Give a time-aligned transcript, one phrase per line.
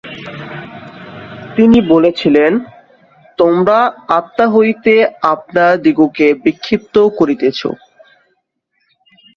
[1.55, 2.51] তিনি বলেছিলেন,
[3.39, 3.77] "তোমরা
[4.11, 4.93] আত্মা হইতে
[5.33, 7.59] আপনাদিগকে বিক্ষিপ্ত করিতেছ।"